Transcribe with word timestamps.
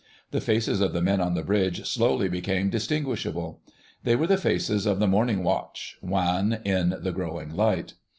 The 0.31 0.41
faces 0.41 0.81
of 0.81 0.93
the 0.93 1.01
men 1.03 1.21
on 1.21 1.35
the 1.35 1.43
bridge 1.43 1.85
slowly 1.87 2.27
became 2.27 2.71
distinguishable. 2.71 3.61
They 4.03 4.15
were 4.15 4.25
the 4.25 4.35
faces 4.35 4.87
of 4.87 4.97
the 4.97 5.05
Morning 5.05 5.43
Watch, 5.43 5.99
wan 6.01 6.53
in 6.65 6.95
the 7.01 7.11
growing 7.11 7.55
light. 7.55 7.93